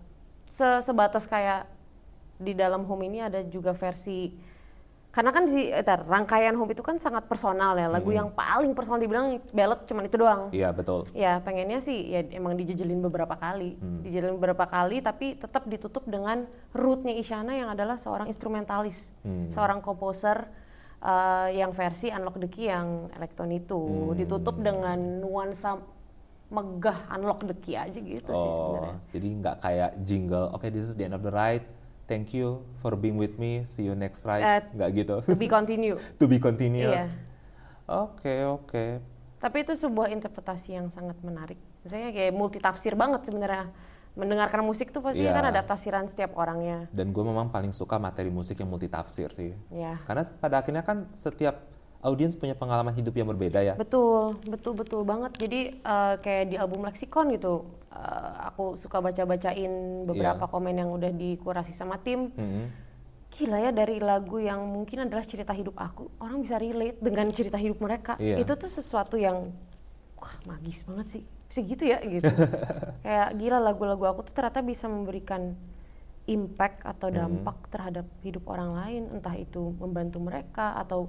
se- 0.46 0.84
sebatas 0.84 1.24
kayak 1.24 1.66
di 2.38 2.54
dalam 2.54 2.86
home 2.86 3.08
ini 3.08 3.18
ada 3.18 3.42
juga 3.42 3.74
versi 3.74 4.30
karena 5.18 5.34
kan 5.34 5.50
di 5.50 5.66
eh, 5.66 5.82
tar, 5.82 6.06
rangkaian 6.06 6.54
home 6.54 6.70
itu 6.70 6.78
kan 6.78 6.94
sangat 6.94 7.26
personal 7.26 7.74
ya. 7.74 7.90
Lagu 7.90 8.06
yang 8.14 8.30
paling 8.30 8.70
personal 8.70 9.02
dibilang 9.02 9.42
ballad 9.50 9.82
cuman 9.82 10.06
itu 10.06 10.14
doang. 10.14 10.46
Iya 10.54 10.70
betul. 10.70 11.10
ya 11.10 11.42
pengennya 11.42 11.82
sih 11.82 12.14
ya 12.14 12.22
emang 12.38 12.54
dijejelin 12.54 13.02
beberapa 13.02 13.34
kali. 13.34 13.74
Dijejelin 14.06 14.38
beberapa 14.38 14.70
kali 14.70 15.02
tapi 15.02 15.34
tetap 15.34 15.66
ditutup 15.66 16.06
dengan 16.06 16.46
rootnya 16.70 17.18
Isyana 17.18 17.58
yang 17.58 17.74
adalah 17.74 17.98
seorang 17.98 18.30
instrumentalis. 18.30 19.18
Seorang 19.50 19.82
komposer 19.82 20.46
eh, 21.02 21.58
yang 21.58 21.74
versi 21.74 22.14
Unlock 22.14 22.38
the 22.38 22.46
Key 22.46 22.70
yang 22.70 23.10
elektron 23.18 23.50
itu 23.50 24.14
ditutup 24.14 24.54
dengan 24.62 25.02
nuansa 25.18 25.82
megah 26.46 27.10
Unlock 27.10 27.42
the 27.42 27.58
Key 27.58 27.74
aja 27.74 27.98
gitu 27.98 28.30
sih 28.30 28.50
sebenarnya. 28.54 28.94
Oh, 28.94 29.10
jadi 29.10 29.26
nggak 29.42 29.56
kayak 29.66 29.90
jingle. 30.06 30.46
Oke, 30.54 30.70
this 30.70 30.86
is 30.86 30.94
the 30.94 31.10
end 31.10 31.18
of 31.18 31.26
the 31.26 31.34
ride. 31.34 31.66
Thank 32.08 32.32
you 32.32 32.64
for 32.80 32.96
being 32.96 33.20
with 33.20 33.36
me. 33.36 33.68
See 33.68 33.84
you 33.84 33.92
next 33.92 34.24
ride. 34.24 34.40
Eh, 34.40 34.60
nggak 34.72 34.88
gitu. 34.96 35.16
to 35.28 35.36
be 35.36 35.44
continue 35.44 36.00
to 36.20 36.24
be 36.24 36.40
continued. 36.40 36.88
Iya. 36.88 37.06
Oke, 37.84 38.34
oke. 38.48 38.84
Tapi 39.38 39.56
itu 39.62 39.76
sebuah 39.76 40.08
interpretasi 40.10 40.80
yang 40.80 40.88
sangat 40.88 41.20
menarik. 41.20 41.60
Misalnya 41.84 42.10
kayak 42.10 42.32
multitafsir 42.32 42.96
banget 42.96 43.28
sebenarnya. 43.28 43.68
Mendengarkan 44.18 44.66
musik 44.66 44.90
tuh 44.90 44.98
pasti 44.98 45.22
Iya. 45.22 45.30
kan 45.30 45.52
ada 45.52 45.62
tafsiran 45.62 46.08
setiap 46.08 46.34
orangnya. 46.34 46.90
Dan 46.90 47.14
gue 47.14 47.22
memang 47.22 47.52
paling 47.52 47.70
suka 47.70 48.00
materi 48.00 48.32
musik 48.32 48.58
yang 48.58 48.66
multitafsir 48.66 49.30
sih. 49.30 49.52
Ya. 49.70 50.00
Karena 50.08 50.26
pada 50.40 50.58
akhirnya 50.58 50.82
kan 50.82 51.06
setiap 51.14 51.60
audiens 51.98 52.38
punya 52.38 52.54
pengalaman 52.54 52.94
hidup 52.94 53.10
yang 53.14 53.26
berbeda 53.26 53.58
ya. 53.58 53.74
Betul, 53.74 54.38
betul 54.46 54.72
betul 54.78 55.02
banget. 55.02 55.34
Jadi 55.34 55.60
eh, 55.74 56.14
kayak 56.22 56.44
di 56.46 56.56
album 56.56 56.86
Lexicon 56.86 57.34
gitu, 57.34 57.66
eh, 57.90 58.30
aku 58.46 58.78
suka 58.78 59.02
baca-bacain 59.02 60.06
beberapa 60.06 60.46
Iya. 60.46 60.52
komen 60.52 60.74
yang 60.78 60.90
udah 60.94 61.10
dikurasi 61.10 61.74
sama 61.74 61.98
tim. 61.98 62.30
Mm-mm. 62.34 62.66
Gila 63.28 63.60
ya 63.60 63.70
dari 63.74 64.00
lagu 64.00 64.40
yang 64.40 64.64
mungkin 64.64 65.04
adalah 65.04 65.20
cerita 65.20 65.52
hidup 65.52 65.76
aku, 65.76 66.08
orang 66.16 66.40
bisa 66.40 66.56
relate 66.56 66.96
dengan 66.96 67.28
cerita 67.28 67.60
hidup 67.60 67.76
mereka. 67.82 68.16
Iya. 68.16 68.40
Itu 68.40 68.56
tuh 68.56 68.70
sesuatu 68.72 69.20
yang 69.20 69.52
wah 70.16 70.34
magis 70.48 70.86
banget 70.86 71.06
sih. 71.18 71.22
Bisa 71.50 71.60
gitu 71.60 71.84
ya 71.84 71.98
gitu. 72.00 72.24
Kayak 73.04 73.28
gila 73.36 73.58
lagu-lagu 73.60 74.04
aku 74.06 74.20
tuh 74.24 74.32
ternyata 74.32 74.64
bisa 74.64 74.88
memberikan 74.88 75.52
impact 76.28 76.84
atau 76.84 77.08
dampak 77.08 77.56
terhadap 77.72 78.04
hidup 78.20 78.44
orang 78.52 78.76
lain, 78.76 79.02
entah 79.16 79.32
itu 79.32 79.72
membantu 79.80 80.20
mereka 80.20 80.76
atau 80.76 81.08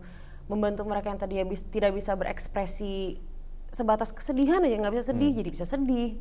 membantu 0.49 0.81
mereka 0.83 1.13
yang 1.13 1.21
tadi 1.21 1.37
habis 1.37 1.63
tidak 1.69 1.93
bisa 1.93 2.17
berekspresi 2.17 3.21
sebatas 3.69 4.09
kesedihan 4.09 4.65
aja 4.65 4.81
nggak 4.81 4.93
bisa 4.97 5.13
sedih 5.13 5.31
jadi 5.31 5.49
bisa 5.53 5.65
sedih. 5.69 6.19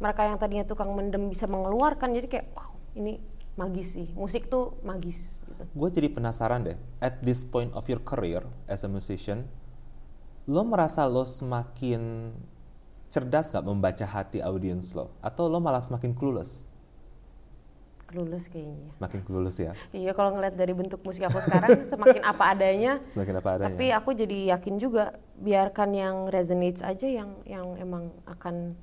Mereka 0.00 0.20
yang 0.28 0.36
tadinya 0.36 0.64
tukang 0.68 0.92
mendem 0.92 1.32
bisa 1.32 1.48
mengeluarkan 1.48 2.12
jadi 2.12 2.28
kayak 2.28 2.46
wow 2.52 2.72
ini 2.96 3.20
magis 3.56 3.96
sih 3.96 4.08
musik 4.16 4.48
tuh 4.48 4.76
magis. 4.84 5.44
Gitu. 5.44 5.62
Gue 5.76 5.88
jadi 5.92 6.08
penasaran 6.08 6.64
deh, 6.64 6.78
at 7.02 7.20
this 7.20 7.44
point 7.44 7.72
of 7.76 7.84
your 7.88 8.00
career 8.00 8.44
as 8.64 8.84
a 8.84 8.88
musician, 8.88 9.44
lo 10.48 10.64
merasa 10.64 11.04
lo 11.04 11.28
semakin 11.28 12.32
cerdas 13.10 13.52
nggak 13.52 13.66
membaca 13.66 14.06
hati 14.06 14.40
audiens 14.40 14.96
lo? 14.96 15.12
Atau 15.20 15.50
lo 15.50 15.60
malah 15.60 15.84
semakin 15.84 16.16
clueless? 16.16 16.69
Clueless 18.10 18.50
kayaknya. 18.50 18.90
Makin 18.98 19.22
clueless 19.22 19.62
ya, 19.62 19.70
Iya 19.94 20.10
kalau 20.18 20.34
ngeliat 20.34 20.58
dari 20.58 20.74
bentuk 20.74 20.98
musik 21.06 21.30
aku 21.30 21.38
sekarang 21.38 21.78
semakin 21.94 22.26
apa 22.26 22.42
adanya. 22.50 22.98
semakin 23.06 23.38
apa 23.38 23.48
adanya. 23.54 23.70
Tapi 23.70 23.86
aku 23.94 24.10
jadi 24.18 24.38
yakin 24.58 24.82
juga 24.82 25.14
biarkan 25.38 25.94
yang 25.94 26.16
resonates 26.26 26.82
aja 26.82 27.06
yang 27.06 27.38
yang 27.46 27.78
emang 27.78 28.10
akan 28.26 28.74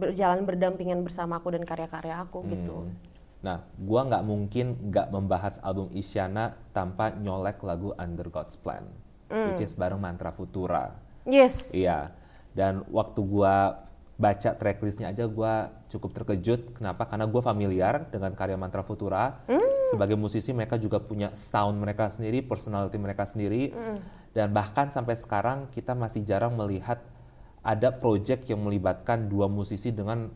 berjalan 0.00 0.48
berdampingan 0.48 1.04
bersama 1.04 1.36
aku 1.36 1.52
dan 1.52 1.68
karya-karya 1.68 2.16
aku 2.24 2.48
gitu. 2.48 2.88
Hmm. 2.88 2.96
Nah, 3.44 3.60
gua 3.76 4.08
nggak 4.08 4.24
mungkin 4.24 4.66
nggak 4.88 5.12
membahas 5.12 5.60
album 5.60 5.92
Isyana 5.92 6.56
tanpa 6.72 7.12
nyolek 7.12 7.60
lagu 7.60 7.92
Under 8.00 8.32
God's 8.32 8.56
Plan, 8.56 8.88
which 9.28 9.60
is 9.60 9.76
bareng 9.76 10.00
Mantra 10.00 10.32
Futura. 10.32 10.96
Yes. 11.28 11.76
Iya. 11.76 12.16
Dan 12.56 12.88
waktu 12.88 13.20
gua 13.20 13.84
baca 14.22 14.54
tracklistnya 14.54 15.10
aja 15.10 15.26
gua 15.26 15.82
cukup 15.90 16.14
terkejut. 16.14 16.78
Kenapa? 16.78 17.10
Karena 17.10 17.26
gua 17.26 17.42
familiar 17.42 18.06
dengan 18.06 18.30
karya 18.38 18.54
Mantra 18.54 18.86
Futura. 18.86 19.42
Sebagai 19.90 20.14
musisi 20.14 20.54
mereka 20.54 20.78
juga 20.78 21.02
punya 21.02 21.34
sound 21.34 21.82
mereka 21.82 22.06
sendiri, 22.06 22.38
personality 22.46 22.94
mereka 23.02 23.26
sendiri. 23.26 23.74
Dan 24.30 24.54
bahkan 24.54 24.88
sampai 24.94 25.18
sekarang 25.18 25.66
kita 25.74 25.98
masih 25.98 26.22
jarang 26.22 26.54
melihat 26.54 27.02
ada 27.62 27.90
project 27.94 28.46
yang 28.46 28.62
melibatkan 28.62 29.26
dua 29.26 29.46
musisi 29.50 29.90
dengan 29.90 30.30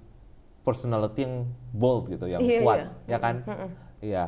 personality 0.66 1.22
yang 1.22 1.46
bold 1.70 2.10
gitu, 2.10 2.26
yang 2.26 2.42
Iya, 2.42 2.58
kuat, 2.62 2.78
iya. 2.82 2.90
ya 3.06 3.18
kan? 3.22 3.34
Iya. 4.02 4.24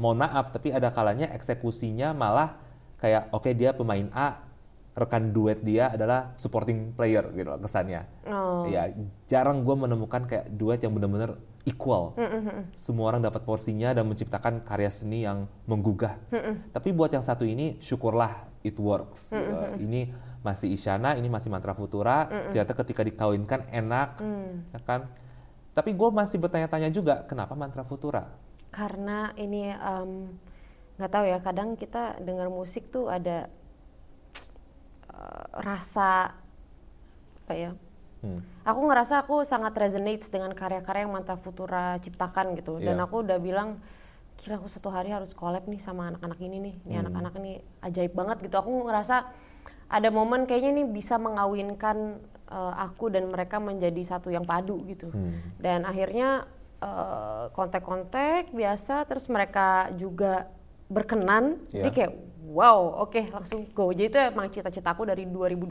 Mohon 0.00 0.26
maaf, 0.26 0.50
tapi 0.50 0.74
ada 0.74 0.90
kalanya 0.90 1.30
eksekusinya 1.30 2.10
malah 2.10 2.58
kayak 2.98 3.30
oke 3.30 3.50
dia 3.54 3.70
pemain 3.70 4.10
A, 4.10 4.49
rekan 4.90 5.30
duet 5.30 5.62
dia 5.62 5.94
adalah 5.94 6.34
supporting 6.34 6.92
player 6.92 7.30
gitu 7.32 7.46
loh 7.46 7.60
kesannya. 7.62 8.04
Oh. 8.26 8.66
Iya, 8.66 8.90
jarang 9.30 9.62
gue 9.62 9.76
menemukan 9.78 10.26
kayak 10.26 10.50
duet 10.50 10.82
yang 10.82 10.92
benar-benar 10.92 11.38
equal. 11.62 12.16
Semua 12.74 13.14
orang 13.14 13.22
dapat 13.22 13.46
porsinya 13.46 13.94
dan 13.94 14.08
menciptakan 14.08 14.64
karya 14.66 14.90
seni 14.90 15.22
yang 15.22 15.46
menggugah. 15.68 16.18
Tapi 16.74 16.90
buat 16.90 17.12
yang 17.14 17.22
satu 17.22 17.46
ini, 17.46 17.78
syukurlah 17.78 18.48
it 18.66 18.76
works. 18.80 19.30
gitu. 19.30 19.54
Ini 19.78 20.10
masih 20.40 20.72
Isyana, 20.72 21.20
ini 21.20 21.28
masih 21.28 21.52
Mantra 21.52 21.76
Futura. 21.76 22.26
Ternyata 22.50 22.72
ketika 22.80 23.04
dikawinkan 23.04 23.68
enak, 23.70 24.18
ya 24.72 24.80
kan? 24.82 25.06
Tapi 25.70 25.94
gue 25.94 26.08
masih 26.10 26.42
bertanya-tanya 26.42 26.90
juga, 26.90 27.22
kenapa 27.28 27.54
Mantra 27.54 27.86
Futura? 27.86 28.26
Karena 28.72 29.30
ini 29.36 29.70
nggak 30.96 31.12
tahu 31.12 31.24
ya 31.28 31.38
kadang 31.40 31.76
kita 31.80 32.20
dengar 32.20 32.48
musik 32.52 32.92
tuh 32.92 33.08
ada 33.08 33.48
rasa 35.54 36.34
apa 37.44 37.52
ya? 37.54 37.72
Hmm. 38.20 38.44
Aku 38.68 38.84
ngerasa 38.84 39.24
aku 39.24 39.48
sangat 39.48 39.72
resonates 39.76 40.28
dengan 40.28 40.52
karya-karya 40.52 41.08
yang 41.08 41.12
Manta 41.12 41.40
Futura 41.40 41.96
ciptakan 41.96 42.52
gitu. 42.56 42.76
Dan 42.76 43.00
Iya. 43.00 43.08
aku 43.08 43.24
udah 43.24 43.40
bilang, 43.40 43.80
gila 44.36 44.60
aku 44.60 44.68
satu 44.68 44.92
hari 44.92 45.08
harus 45.08 45.32
collab 45.32 45.64
nih 45.64 45.80
sama 45.80 46.12
anak-anak 46.12 46.40
ini 46.40 46.56
nih. 46.60 46.74
Ini 46.84 46.94
Hmm. 46.96 47.02
anak-anak 47.08 47.32
ini 47.40 47.52
ajaib 47.80 48.12
banget 48.12 48.36
gitu. 48.44 48.56
Aku 48.60 48.84
ngerasa 48.84 49.24
ada 49.90 50.08
momen 50.12 50.44
kayaknya 50.44 50.84
nih 50.84 50.86
bisa 50.88 51.16
mengawinkan 51.16 52.20
eh, 52.50 52.74
aku 52.82 53.14
dan 53.14 53.30
mereka 53.30 53.62
menjadi 53.62 54.02
satu 54.02 54.26
yang 54.28 54.42
padu 54.42 54.82
gitu. 54.90 55.06
Hmm. 55.14 55.38
Dan 55.56 55.86
akhirnya 55.86 56.44
eh, 56.80 57.44
kontak-kontak 57.52 58.50
biasa, 58.50 59.04
terus 59.04 59.28
mereka 59.28 59.86
juga 59.94 60.48
berkenan. 60.88 61.60
Iya. 61.70 61.84
Jadi 61.84 61.90
kayak 61.92 62.12
wow, 62.50 63.06
oke 63.06 63.30
langsung 63.30 63.70
go. 63.70 63.94
Jadi 63.94 64.10
itu 64.10 64.18
emang 64.18 64.50
cita-citaku 64.50 65.06
dari 65.06 65.24
2020 65.24 65.70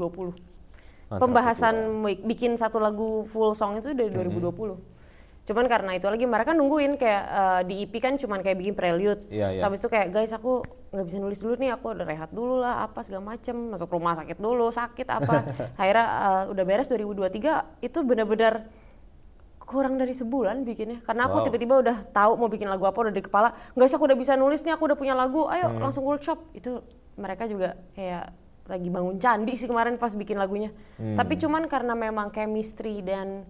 Mantra 1.10 1.20
pembahasan 1.20 1.76
bi- 2.06 2.22
bikin 2.24 2.56
satu 2.56 2.78
lagu 2.80 3.26
full 3.28 3.52
song 3.52 3.78
itu 3.78 3.92
dari 3.92 4.10
2020. 4.14 5.00
Cuman 5.50 5.66
karena 5.66 5.98
itu 5.98 6.06
lagi 6.06 6.30
mereka 6.30 6.54
nungguin 6.54 6.94
kayak 6.94 7.24
eh, 7.26 7.62
di 7.66 7.76
EP 7.82 7.94
kan 7.98 8.14
cuman 8.22 8.46
kayak 8.46 8.58
bikin 8.62 8.78
prelude. 8.78 9.26
Iya, 9.34 9.58
iya. 9.58 9.60
Sampai 9.60 9.82
itu 9.82 9.90
kayak 9.90 10.08
guys 10.14 10.30
aku 10.30 10.62
nggak 10.94 11.06
bisa 11.10 11.18
nulis 11.18 11.40
dulu 11.42 11.54
nih, 11.58 11.70
aku 11.74 11.86
udah 11.90 12.06
rehat 12.06 12.30
dulu 12.30 12.62
lah 12.62 12.86
apa 12.86 13.02
segala 13.02 13.34
macem, 13.34 13.58
masuk 13.74 13.90
rumah 13.90 14.14
sakit 14.14 14.38
dulu, 14.38 14.70
sakit 14.70 15.08
apa. 15.10 15.36
Akhirnya 15.82 16.06
eh, 16.06 16.44
udah 16.54 16.64
beres 16.70 16.88
2023 16.94 17.82
itu 17.82 18.00
benar-benar 18.06 18.70
kurang 19.70 19.96
dari 19.96 20.12
sebulan 20.12 20.66
bikinnya 20.66 21.06
karena 21.06 21.30
aku 21.30 21.40
Wow. 21.40 21.46
tiba-tiba 21.46 21.74
udah 21.78 21.98
tahu 22.10 22.32
mau 22.36 22.50
bikin 22.50 22.66
lagu 22.66 22.82
apa 22.84 22.98
udah 23.00 23.14
di 23.14 23.22
kepala 23.22 23.54
guys 23.72 23.94
aku 23.94 24.04
udah 24.04 24.18
bisa 24.18 24.34
nulis 24.34 24.66
nih 24.66 24.74
aku 24.74 24.90
udah 24.90 24.98
punya 24.98 25.14
lagu 25.14 25.46
ayo 25.46 25.70
Hmm. 25.70 25.78
langsung 25.80 26.02
workshop 26.02 26.42
itu 26.52 26.82
mereka 27.14 27.46
juga 27.46 27.78
kayak 27.94 28.34
lagi 28.66 28.86
bangun 28.88 29.18
candi 29.18 29.54
sih 29.54 29.66
kemarin 29.66 29.96
pas 29.96 30.10
bikin 30.12 30.36
lagunya 30.36 30.74
Hmm. 30.96 31.14
tapi 31.14 31.38
cuman 31.38 31.66
karena 31.66 31.94
memang 31.94 32.30
chemistry 32.30 33.00
dan 33.00 33.46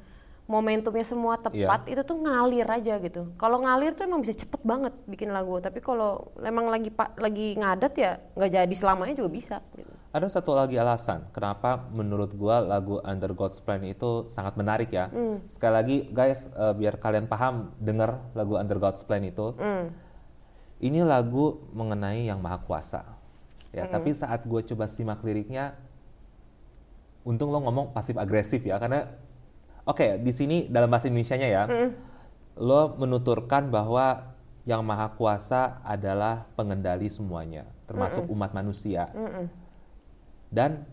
momentumnya 0.46 1.04
semua 1.04 1.38
tepat 1.38 1.86
Iya. 1.86 1.94
itu 1.94 2.02
tuh 2.04 2.18
ngalir 2.18 2.66
aja 2.66 2.98
gitu 2.98 3.32
kalau 3.36 3.62
ngalir 3.62 3.94
tuh 3.94 4.04
emang 4.04 4.20
bisa 4.20 4.34
cepet 4.34 4.60
banget 4.62 4.92
bikin 5.06 5.30
lagu 5.30 5.56
tapi 5.60 5.80
kalau 5.80 6.34
emang 6.40 6.68
lagi 6.68 6.90
lagi 7.16 7.54
ngadat 7.54 7.94
ya 7.94 8.12
nggak 8.34 8.52
jadi 8.58 8.74
selamanya 8.74 9.14
juga 9.16 9.30
bisa 9.30 9.58
gitu. 9.72 9.94
Ada 10.10 10.26
satu 10.42 10.58
lagi 10.58 10.74
alasan 10.74 11.30
kenapa 11.30 11.86
menurut 11.94 12.34
gua 12.34 12.66
lagu 12.66 12.98
Under 13.06 13.30
God's 13.38 13.62
Plan 13.62 13.86
itu 13.86 14.26
sangat 14.26 14.58
menarik 14.58 14.90
ya. 14.90 15.14
Sekali 15.46 15.74
lagi 15.74 15.98
guys, 16.10 16.50
eh, 16.50 16.74
biar 16.74 16.98
kalian 16.98 17.30
paham 17.30 17.78
dengar 17.78 18.18
lagu 18.34 18.58
Under 18.58 18.82
God's 18.82 19.06
Plan 19.06 19.22
itu. 19.22 19.54
Ini 20.80 21.06
lagu 21.06 21.62
mengenai 21.76 22.26
yang 22.26 22.42
maha 22.42 22.58
kuasa. 22.64 23.06
Ya, 23.70 23.86
tapi 23.86 24.16
saat 24.18 24.50
gue 24.50 24.66
coba 24.74 24.90
simak 24.90 25.22
liriknya, 25.22 25.78
untung 27.22 27.54
lo 27.54 27.62
ngomong 27.62 27.94
pasif 27.94 28.18
agresif 28.18 28.66
ya, 28.66 28.82
karena 28.82 29.06
oke 29.86 30.18
di 30.26 30.34
sini 30.34 30.66
dalam 30.66 30.90
bahasa 30.90 31.06
Indonesia-nya 31.06 31.50
ya, 31.54 31.64
lo 32.58 32.98
menuturkan 32.98 33.70
bahwa 33.70 34.34
yang 34.66 34.82
maha 34.82 35.14
kuasa 35.14 35.86
adalah 35.86 36.50
pengendali 36.58 37.14
semuanya, 37.14 37.70
termasuk 37.86 38.26
umat 38.34 38.58
manusia. 38.58 39.14
Dan 40.50 40.86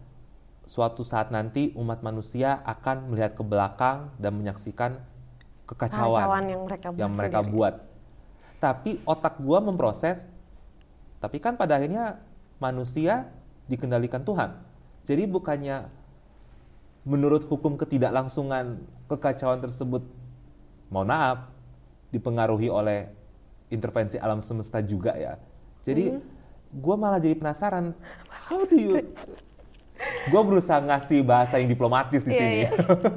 suatu 0.67 1.07
saat 1.07 1.31
nanti 1.31 1.73
umat 1.79 2.03
manusia 2.03 2.61
akan 2.67 3.15
melihat 3.15 3.39
ke 3.39 3.43
belakang 3.47 4.11
dan 4.19 4.35
menyaksikan 4.35 4.99
kekacauan, 5.65 6.27
Kekacauan 6.27 6.45
yang 6.47 6.63
mereka 6.67 6.87
buat 6.91 7.01
yang 7.01 7.13
mereka 7.15 7.39
sendiri. 7.41 7.55
buat. 7.55 7.75
Tapi 8.59 8.91
otak 9.07 9.35
gue 9.39 9.59
memproses. 9.63 10.27
Tapi 11.23 11.41
kan 11.41 11.57
pada 11.57 11.81
akhirnya 11.81 12.21
manusia 12.61 13.31
dikendalikan 13.71 14.23
Tuhan. 14.23 14.59
Jadi 15.07 15.23
bukannya 15.31 15.87
menurut 17.07 17.47
hukum 17.47 17.79
ketidaklangsungan 17.79 18.83
kekacauan 19.07 19.63
tersebut, 19.63 20.03
mohon 20.91 21.09
maaf, 21.09 21.47
dipengaruhi 22.11 22.67
oleh 22.67 23.07
intervensi 23.71 24.19
alam 24.19 24.43
semesta 24.43 24.83
juga 24.83 25.15
ya. 25.15 25.39
Jadi 25.87 26.11
hmm. 26.11 26.23
gue 26.75 26.97
malah 26.99 27.23
jadi 27.23 27.39
penasaran, 27.39 27.95
how 28.51 28.67
do 28.67 28.75
you 28.75 28.99
gue 30.27 30.43
berusaha 30.43 30.83
ngasih 30.83 31.23
bahasa 31.23 31.63
yang 31.63 31.71
diplomatis 31.71 32.23
di 32.27 32.35
yeah, 32.35 32.41
sini 32.41 32.59
yeah. 32.67 32.71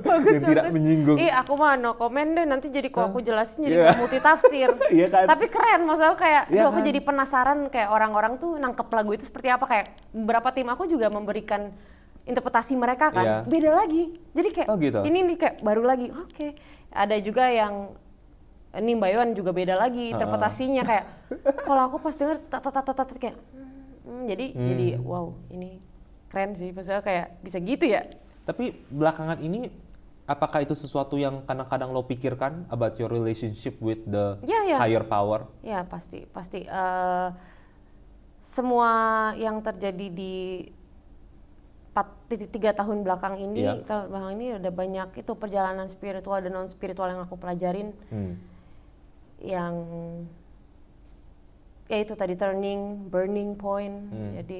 bagus, 0.05 0.33
yang 0.35 0.43
bagus. 0.45 0.51
tidak 0.53 0.65
menyinggung. 0.69 1.17
Iya, 1.17 1.33
aku 1.41 1.53
mah 1.57 1.73
no 1.75 1.91
comment 1.97 2.29
deh. 2.37 2.45
Nanti 2.45 2.67
jadi 2.69 2.87
kok 2.93 3.09
aku 3.09 3.19
jelasin 3.25 3.65
jadi 3.65 3.77
yeah. 3.89 3.97
multi 3.97 4.17
tafsir. 4.21 4.69
yeah, 4.93 5.09
kan? 5.09 5.25
Tapi 5.25 5.45
keren, 5.49 5.81
maksudnya 5.89 6.15
kayak 6.15 6.43
yeah, 6.53 6.69
aku 6.69 6.79
kan? 6.79 6.87
jadi 6.87 6.99
penasaran 7.01 7.59
kayak 7.73 7.89
orang-orang 7.89 8.33
tuh 8.37 8.55
nangkep 8.61 8.87
lagu 8.93 9.11
itu 9.17 9.23
seperti 9.25 9.47
apa. 9.49 9.65
Kayak 9.65 9.85
beberapa 10.13 10.49
tim 10.53 10.67
aku 10.69 10.83
juga 10.85 11.07
memberikan 11.09 11.73
interpretasi 12.29 12.77
mereka 12.77 13.09
kan 13.09 13.25
yeah. 13.25 13.41
beda 13.43 13.71
lagi. 13.73 14.13
Jadi 14.37 14.49
kayak 14.53 14.67
oh, 14.69 14.77
gitu. 14.77 14.99
ini 15.03 15.19
nih 15.33 15.37
kayak 15.41 15.55
baru 15.65 15.81
lagi. 15.81 16.13
Oke, 16.13 16.29
okay. 16.29 16.51
ada 16.93 17.17
juga 17.17 17.49
yang 17.49 17.97
ini 18.69 18.93
Mbak 18.93 19.09
Iwan 19.17 19.29
juga 19.33 19.49
beda 19.49 19.73
lagi 19.73 20.13
interpretasinya 20.13 20.85
kayak 20.85 21.05
kalau 21.67 21.89
aku 21.89 21.97
pas 21.97 22.13
denger 22.13 22.37
tata 22.53 23.03
kayak 23.17 23.37
hmm, 24.05 24.23
jadi 24.29 24.45
hmm. 24.53 24.67
jadi 24.69 24.87
wow 25.01 25.33
ini 25.49 25.81
keren 26.29 26.53
sih 26.53 26.69
maksudnya 26.69 27.01
kayak 27.01 27.27
bisa 27.41 27.57
gitu 27.59 27.85
ya 27.89 28.05
tapi 28.45 28.77
belakangan 28.93 29.41
ini 29.41 29.69
apakah 30.29 30.61
itu 30.61 30.77
sesuatu 30.77 31.17
yang 31.17 31.41
kadang-kadang 31.43 31.89
lo 31.89 32.05
pikirkan 32.05 32.69
about 32.69 32.93
your 33.01 33.09
relationship 33.09 33.73
with 33.81 33.97
the 34.05 34.37
yeah, 34.45 34.61
yeah. 34.69 34.79
higher 34.79 35.01
power 35.01 35.49
ya 35.65 35.81
pasti 35.89 36.29
pasti 36.29 36.69
uh, 36.69 37.33
semua 38.45 38.91
yang 39.35 39.59
terjadi 39.65 40.07
di 40.13 40.35
tiga 42.29 42.71
tahun 42.71 43.03
belakang 43.03 43.41
ini 43.41 43.65
yeah. 43.65 43.81
tahun 43.83 44.07
belakang 44.13 44.31
ini 44.39 44.45
udah 44.61 44.71
banyak 44.71 45.09
itu 45.19 45.31
perjalanan 45.35 45.89
spiritual 45.91 46.39
dan 46.39 46.53
non 46.55 46.69
spiritual 46.69 47.11
yang 47.11 47.25
aku 47.25 47.35
pelajarin 47.35 47.91
hmm. 48.13 48.33
yang 49.43 49.73
ya 51.89 51.97
itu 51.99 52.13
tadi 52.13 52.37
turning 52.37 53.09
burning 53.09 53.57
point 53.57 54.13
hmm. 54.13 54.31
jadi 54.39 54.59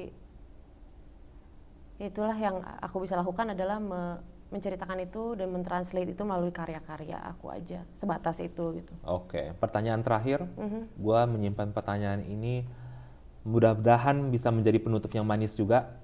itulah 2.00 2.32
yang 2.34 2.64
aku 2.80 3.04
bisa 3.04 3.14
lakukan 3.20 3.52
adalah 3.52 3.76
me 3.76 4.02
menceritakan 4.50 5.06
itu 5.06 5.38
dan 5.38 5.46
mentranslate 5.54 6.10
itu 6.10 6.26
melalui 6.26 6.50
karya-karya 6.50 7.22
aku 7.22 7.54
aja 7.54 7.86
sebatas 7.94 8.42
itu 8.42 8.82
gitu. 8.82 8.92
Oke, 9.06 9.54
pertanyaan 9.62 10.02
terakhir, 10.02 10.42
mm-hmm. 10.42 10.82
gue 10.98 11.20
menyimpan 11.30 11.70
pertanyaan 11.70 12.26
ini 12.26 12.66
mudah-mudahan 13.46 14.26
bisa 14.26 14.50
menjadi 14.50 14.82
penutup 14.82 15.14
yang 15.14 15.22
manis 15.22 15.54
juga. 15.54 15.94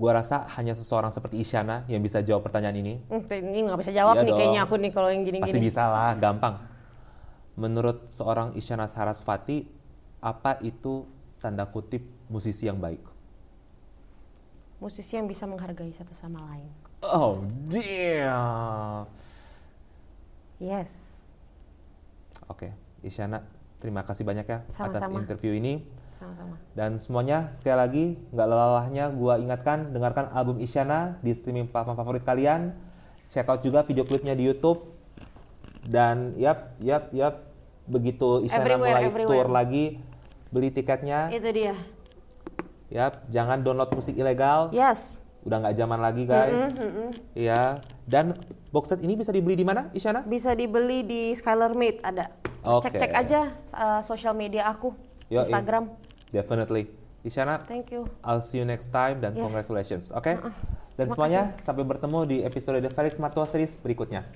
Gue 0.00 0.08
rasa 0.08 0.48
hanya 0.56 0.72
seseorang 0.72 1.12
seperti 1.12 1.44
Isyana 1.44 1.84
yang 1.84 2.00
bisa 2.00 2.24
jawab 2.24 2.48
pertanyaan 2.48 2.80
ini. 2.80 2.94
Hmm, 3.12 3.28
ini 3.28 3.60
nggak 3.68 3.78
bisa 3.84 3.92
jawab 3.92 4.16
iya 4.16 4.24
nih 4.24 4.32
dong. 4.32 4.38
kayaknya 4.40 4.60
aku 4.64 4.74
nih 4.80 4.90
kalau 4.96 5.08
yang 5.12 5.22
gini-gini. 5.28 5.52
Pasti 5.52 5.60
bisa 5.60 5.84
lah, 5.92 6.16
gampang. 6.16 6.64
Menurut 7.60 8.08
seorang 8.08 8.56
Isyana 8.56 8.88
Sarasvati, 8.88 9.68
apa 10.24 10.56
itu 10.64 11.04
tanda 11.44 11.68
kutip 11.68 12.08
musisi 12.32 12.72
yang 12.72 12.80
baik? 12.80 13.11
Musisi 14.82 15.14
yang 15.14 15.30
bisa 15.30 15.46
menghargai 15.46 15.94
satu 15.94 16.10
sama 16.10 16.42
lain. 16.50 16.66
Oh, 17.06 17.38
damn. 17.70 19.06
Yes. 20.58 20.90
Oke, 22.50 22.66
okay. 22.66 23.06
Isyana, 23.06 23.46
terima 23.78 24.02
kasih 24.02 24.26
banyak 24.26 24.42
ya 24.42 24.66
Sama-sama. 24.66 25.22
atas 25.22 25.22
interview 25.22 25.54
ini. 25.54 25.86
Sama-sama. 26.18 26.58
Dan 26.74 26.98
semuanya 26.98 27.46
sekali 27.54 27.78
lagi 27.78 28.04
nggak 28.34 28.46
lelahnya 28.46 29.04
gue 29.14 29.34
ingatkan 29.42 29.78
dengarkan 29.94 30.30
album 30.34 30.58
Isyana 30.58 31.18
di 31.22 31.30
streaming 31.30 31.70
platform 31.70 31.94
favorit 31.94 32.26
kalian. 32.26 32.74
Check 33.30 33.46
out 33.46 33.62
juga 33.62 33.86
video 33.86 34.02
klipnya 34.02 34.34
di 34.34 34.50
YouTube. 34.50 34.82
Dan 35.82 36.34
yap, 36.38 36.74
yap, 36.82 37.10
yap, 37.14 37.42
begitu 37.86 38.46
Isyana 38.46 38.66
everywhere, 38.66 38.94
mulai 38.98 39.02
everywhere. 39.06 39.30
tour 39.30 39.46
lagi, 39.50 39.84
beli 40.50 40.70
tiketnya. 40.74 41.30
Itu 41.30 41.50
dia 41.50 41.74
Ya, 42.92 43.08
jangan 43.32 43.64
download 43.64 43.88
musik 43.96 44.12
ilegal. 44.12 44.68
Yes. 44.68 45.24
Udah 45.48 45.64
nggak 45.64 45.74
zaman 45.80 45.98
lagi, 45.98 46.28
guys. 46.28 46.76
Iya. 46.76 46.76
Mm 46.76 46.92
-hmm, 46.92 47.08
mm 47.40 47.72
Dan 48.04 48.26
box 48.68 48.92
set 48.92 49.00
ini 49.00 49.16
bisa 49.16 49.32
dibeli 49.32 49.56
di 49.56 49.64
mana, 49.64 49.88
Isyana? 49.96 50.20
Bisa 50.28 50.52
dibeli 50.52 51.00
di 51.00 51.32
Skylar 51.32 51.72
Made 51.72 52.04
ada. 52.04 52.28
Okay. 52.62 52.92
Cek-cek 52.92 53.12
aja 53.16 53.40
uh, 53.72 54.00
sosial 54.04 54.36
media 54.36 54.68
aku, 54.68 54.92
Yo, 55.32 55.40
Instagram. 55.40 55.88
Definitely. 56.30 56.92
Isyana, 57.24 57.64
thank 57.64 57.90
you. 57.90 58.04
I'll 58.20 58.44
see 58.44 58.60
you 58.60 58.66
next 58.68 58.92
time 58.92 59.24
dan 59.24 59.34
yes. 59.34 59.42
congratulations. 59.48 60.04
Oke? 60.12 60.36
Okay? 60.36 60.36
Uh 60.38 60.52
-uh. 60.52 60.54
Dan 60.92 61.08
Terima 61.08 61.14
semuanya 61.16 61.42
kasih. 61.56 61.64
sampai 61.64 61.84
bertemu 61.88 62.18
di 62.28 62.36
episode 62.44 62.78
The 62.84 62.92
Felix 62.92 63.16
Martua 63.16 63.48
Series 63.48 63.80
berikutnya. 63.80 64.28